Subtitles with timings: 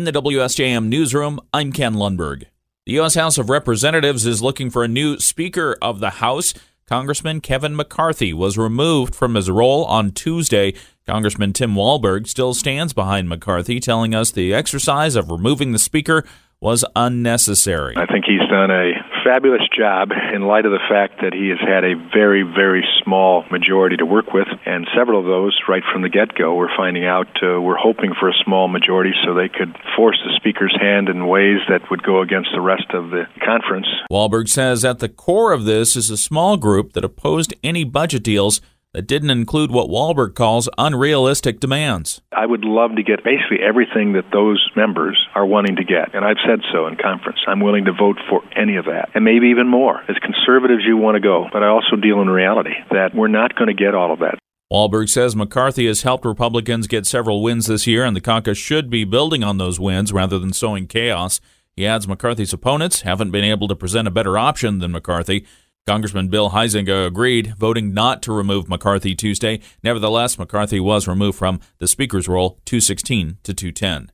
[0.00, 2.44] In the WSJM newsroom, I'm Ken Lundberg.
[2.86, 3.16] The U.S.
[3.16, 6.54] House of Representatives is looking for a new Speaker of the House.
[6.86, 10.72] Congressman Kevin McCarthy was removed from his role on Tuesday.
[11.06, 16.24] Congressman Tim Walberg still stands behind McCarthy, telling us the exercise of removing the Speaker
[16.62, 17.94] was unnecessary.
[17.98, 18.92] I think he's done a
[19.24, 23.44] fabulous job in light of the fact that he has had a very, very small
[23.50, 27.06] majority to work with, and several of those, right from the get go, we're finding
[27.06, 31.08] out uh, were hoping for a small majority so they could force the Speaker's hand
[31.08, 33.86] in ways that would go against the rest of the conference.
[34.10, 38.22] Walberg says at the core of this is a small group that opposed any budget
[38.22, 38.60] deals
[38.92, 42.20] that didn't include what Walberg calls unrealistic demands.
[42.32, 46.24] I would love to get basically everything that those members are wanting to get, and
[46.24, 47.38] I've said so in conference.
[47.46, 50.02] I'm willing to vote for any of that, and maybe even more.
[50.08, 53.28] As conservative as you want to go, but I also deal in reality that we're
[53.28, 54.38] not going to get all of that.
[54.72, 58.90] Walberg says McCarthy has helped Republicans get several wins this year, and the caucus should
[58.90, 61.40] be building on those wins rather than sowing chaos.
[61.74, 65.46] He adds McCarthy's opponents haven't been able to present a better option than McCarthy.
[65.86, 69.60] Congressman Bill Huizenga agreed, voting not to remove McCarthy Tuesday.
[69.82, 74.12] Nevertheless, McCarthy was removed from the Speaker's role 216 to 210.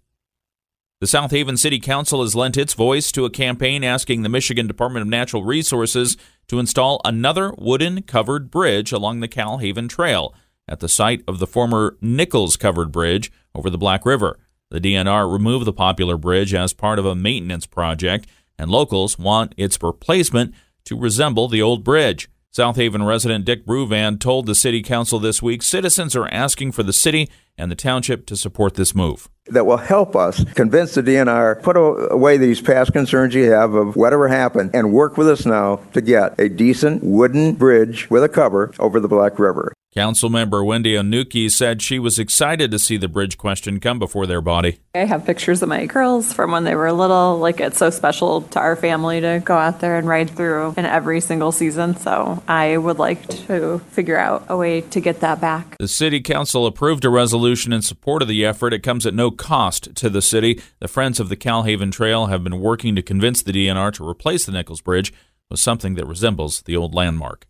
[0.99, 4.67] The South Haven City Council has lent its voice to a campaign asking the Michigan
[4.67, 6.17] Department of Natural Resources
[6.49, 10.35] to install another wooden covered bridge along the Kal-Haven Trail
[10.67, 14.39] at the site of the former Nichols covered bridge over the Black River.
[14.71, 18.27] The DNR removed the popular bridge as part of a maintenance project,
[18.59, 20.55] and locals want its replacement
[20.87, 22.29] to resemble the old bridge.
[22.51, 26.83] South Haven resident Dick Bruvan told the city council this week citizens are asking for
[26.83, 29.29] the city and the township to support this move.
[29.47, 33.95] That will help us convince the DNR, put away these past concerns you have of
[33.95, 38.29] whatever happened, and work with us now to get a decent wooden bridge with a
[38.29, 39.75] cover over the Black River.
[39.97, 44.43] Councilmember Wendy Onuki said she was excited to see the bridge question come before their
[44.43, 44.79] body.
[44.95, 47.39] I have pictures of my girls from when they were little.
[47.39, 50.85] Like, it's so special to our family to go out there and ride through in
[50.85, 51.97] every single season.
[51.97, 55.79] So, I would like to figure out a way to get that back.
[55.79, 58.75] The City Council approved a resolution in support of the effort.
[58.75, 60.61] It comes at no cost to the city.
[60.79, 64.45] The Friends of the Kal-Haven Trail have been working to convince the DNR to replace
[64.45, 65.11] the Nichols Bridge
[65.49, 67.47] with something that resembles the old landmark.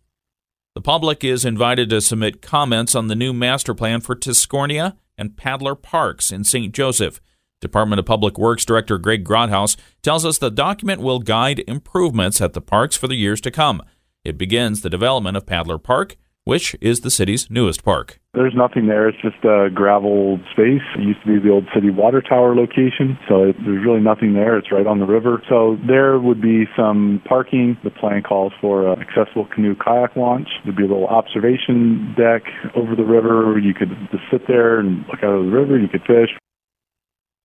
[0.77, 5.35] The public is invited to submit comments on the new master plan for Tiscornia and
[5.35, 6.71] Paddler Parks in St.
[6.71, 7.19] Joseph.
[7.61, 12.53] Department of Public Works Director Greg Grothaus tells us the document will guide improvements at
[12.53, 13.81] the parks for the years to come.
[14.23, 16.15] It begins the development of Paddler Park,
[16.47, 18.21] which is the city's newest park.
[18.33, 19.09] There's nothing there.
[19.09, 20.85] It's just a gravel space.
[20.95, 24.33] It used to be the old city water tower location, so it, there's really nothing
[24.33, 24.57] there.
[24.57, 25.43] It's right on the river.
[25.49, 27.77] So there would be some parking.
[27.83, 30.47] The plan calls for an accessible canoe kayak launch.
[30.63, 32.43] There'd be a little observation deck
[32.75, 33.59] over the river.
[33.59, 35.77] You could just sit there and look out of the river.
[35.77, 36.31] You could fish.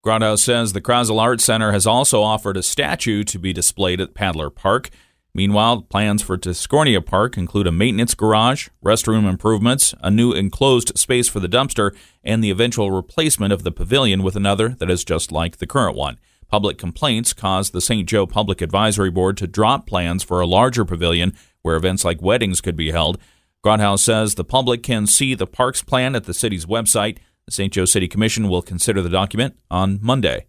[0.06, 4.14] Grothaus says the Krasl Arts Center has also offered a statue to be displayed at
[4.14, 4.90] Paddler Park.
[5.34, 11.26] Meanwhile, plans for Tiscornia Park include a maintenance garage, restroom improvements, a new enclosed space
[11.26, 15.32] for the dumpster, and the eventual replacement of the pavilion with another that is just
[15.32, 16.18] like the current one.
[16.48, 18.06] Public complaints caused the St.
[18.06, 22.60] Joe Public Advisory Board to drop plans for a larger pavilion where events like weddings
[22.60, 23.18] could be held.
[23.64, 27.16] Grothaus says the public can see the parks plan at the city's website.
[27.46, 27.72] The St.
[27.72, 30.44] Joe City Commission will consider the document on Monday.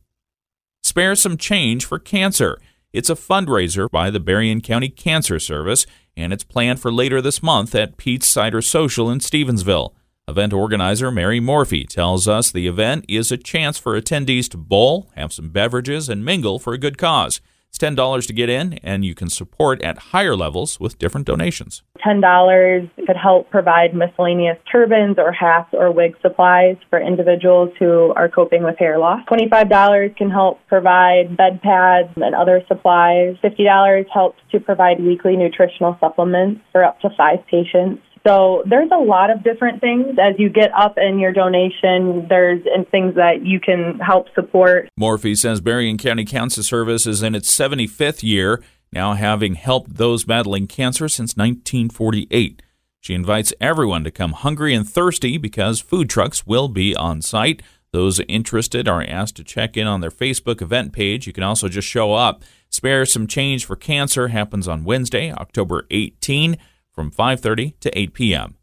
[0.84, 2.60] Spare some change for cancer.
[2.94, 7.42] It's a fundraiser by the Berrien County Cancer Service, and it's planned for later this
[7.42, 9.96] month at Pete's Cider Social in Stevensville.
[10.28, 15.10] Event organizer Mary Morphy tells us the event is a chance for attendees to bowl,
[15.16, 17.42] have some beverages, and mingle for a good cause.
[17.74, 21.82] It's $10 to get in, and you can support at higher levels with different donations.
[22.06, 28.30] $10 could help provide miscellaneous turbans or hats or wig supplies for individuals who are
[28.30, 29.26] coping with hair loss.
[29.26, 33.38] $25 can help provide bed pads and other supplies.
[33.44, 38.04] $50 helps to provide weekly nutritional supplements for up to five patients.
[38.26, 42.26] So there's a lot of different things as you get up in your donation.
[42.30, 44.90] There's and things that you can help support.
[44.96, 50.24] Morphy says Berrien County Cancer Service is in its 75th year, now having helped those
[50.24, 52.62] battling cancer since 1948.
[53.02, 57.62] She invites everyone to come hungry and thirsty because food trucks will be on site.
[57.92, 61.28] Those interested are asked to check in on their Facebook event page.
[61.28, 62.44] You can also just show up.
[62.70, 66.58] Spare some change for cancer happens on Wednesday, October 18
[66.94, 68.56] from 5:30 to 8 p.m.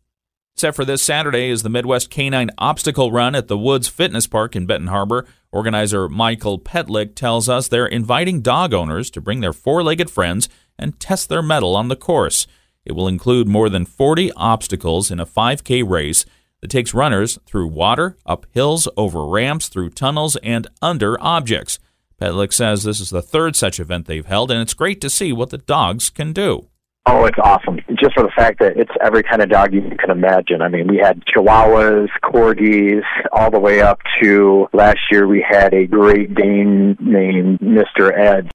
[0.56, 4.54] Set for this Saturday is the Midwest Canine Obstacle Run at the Woods Fitness Park
[4.54, 5.26] in Benton Harbor.
[5.52, 10.48] Organizer Michael Petlick tells us they're inviting dog owners to bring their four-legged friends
[10.78, 12.46] and test their mettle on the course.
[12.84, 16.24] It will include more than 40 obstacles in a 5K race.
[16.60, 21.78] that takes runners through water, up hills, over ramps, through tunnels, and under objects.
[22.20, 25.32] Petlick says this is the third such event they've held, and it's great to see
[25.32, 26.69] what the dogs can do.
[27.06, 27.80] Oh, it's awesome.
[27.98, 30.60] Just for the fact that it's every kind of dog you can imagine.
[30.60, 33.02] I mean, we had Chihuahuas, Corgis,
[33.32, 38.16] all the way up to last year we had a Great Dane named Mr.
[38.16, 38.50] Ed.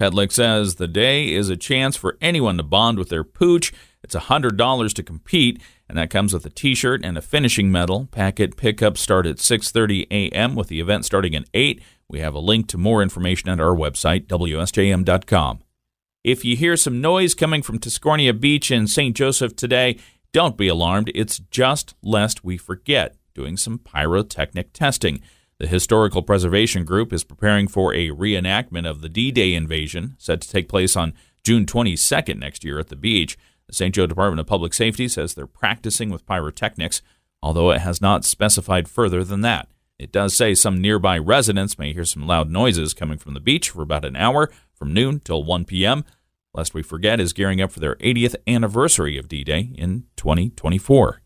[0.00, 3.72] Petlick says the day is a chance for anyone to bond with their pooch.
[4.02, 8.08] It's $100 to compete, and that comes with a t-shirt and a finishing medal.
[8.10, 10.56] Packet pickups start at 6:30 a.m.
[10.56, 11.80] with the event starting at 8.
[12.08, 15.63] We have a link to more information at our website wsjm.com.
[16.24, 19.14] If you hear some noise coming from Tiscornia Beach in St.
[19.14, 19.98] Joseph today,
[20.32, 21.12] don't be alarmed.
[21.14, 25.20] It's just lest we forget doing some pyrotechnic testing.
[25.58, 30.40] The Historical Preservation Group is preparing for a reenactment of the D Day invasion, set
[30.40, 31.12] to take place on
[31.44, 33.36] June 22nd next year at the beach.
[33.66, 33.94] The St.
[33.94, 37.02] Joe Department of Public Safety says they're practicing with pyrotechnics,
[37.42, 39.68] although it has not specified further than that.
[39.98, 43.68] It does say some nearby residents may hear some loud noises coming from the beach
[43.68, 44.50] for about an hour
[44.84, 46.04] from noon till 1 p.m.
[46.52, 51.22] Lest we forget, is gearing up for their 80th anniversary of D Day in 2024.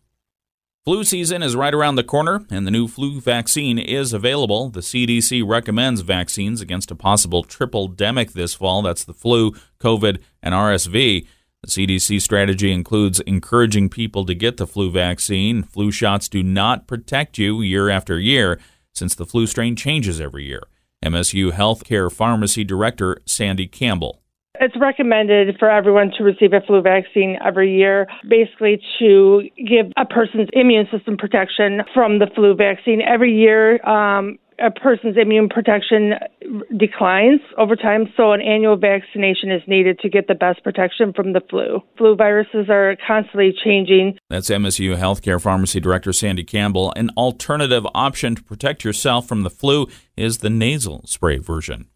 [0.85, 4.69] Flu season is right around the corner, and the new flu vaccine is available.
[4.69, 8.81] The CDC recommends vaccines against a possible triple demic this fall.
[8.81, 9.51] That's the flu,
[9.81, 11.27] COVID, and RSV.
[11.61, 15.63] The CDC strategy includes encouraging people to get the flu vaccine.
[15.63, 18.57] Flu shots do not protect you year after year
[18.93, 20.63] since the flu strain changes every year.
[21.03, 24.21] MSU Healthcare Pharmacy Director Sandy Campbell.
[24.61, 30.05] It's recommended for everyone to receive a flu vaccine every year, basically to give a
[30.05, 33.01] person's immune system protection from the flu vaccine.
[33.01, 36.13] Every year, um, a person's immune protection
[36.77, 41.33] declines over time, so an annual vaccination is needed to get the best protection from
[41.33, 41.81] the flu.
[41.97, 44.17] Flu viruses are constantly changing.
[44.29, 46.93] That's MSU Healthcare Pharmacy Director Sandy Campbell.
[46.95, 51.87] An alternative option to protect yourself from the flu is the nasal spray version.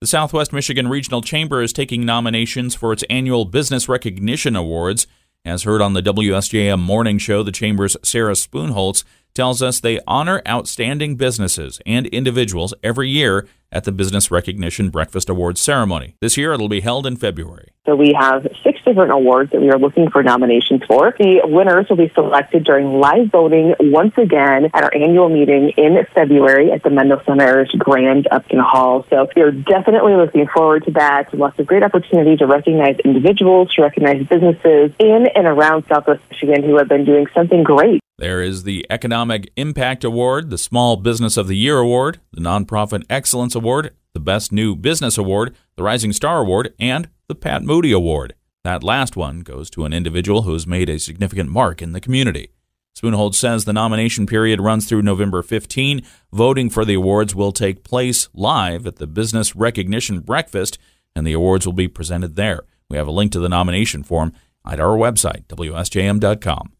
[0.00, 5.06] The Southwest Michigan Regional Chamber is taking nominations for its annual Business Recognition Awards.
[5.44, 9.04] As heard on the WSJM Morning Show, the Chamber's Sarah Spoonholtz
[9.34, 15.28] tells us they honor outstanding businesses and individuals every year at the Business Recognition Breakfast
[15.28, 16.16] Awards ceremony.
[16.20, 17.72] This year it'll be held in February.
[17.86, 21.14] So we have six different awards that we are looking for nominations for.
[21.18, 26.04] The winners will be selected during live voting once again at our annual meeting in
[26.14, 29.06] February at the Mendel Center's Grand Upton Hall.
[29.08, 31.32] So we're definitely looking forward to that.
[31.32, 36.64] Lots of great opportunity to recognize individuals, to recognize businesses in and around Southwest Michigan
[36.64, 38.00] who have been doing something great.
[38.20, 43.02] There is the Economic Impact Award, the Small Business of the Year Award, the Nonprofit
[43.08, 47.92] Excellence Award, the Best New Business Award, the Rising Star Award, and the Pat Moody
[47.92, 48.34] Award.
[48.62, 52.00] That last one goes to an individual who has made a significant mark in the
[52.00, 52.50] community.
[52.94, 56.02] Spoonhold says the nomination period runs through November 15.
[56.30, 60.76] Voting for the awards will take place live at the Business Recognition Breakfast,
[61.16, 62.64] and the awards will be presented there.
[62.90, 64.34] We have a link to the nomination form
[64.66, 66.72] at our website, WSJM.com.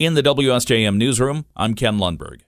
[0.00, 2.42] In the WSJM newsroom, I'm Ken Lundberg.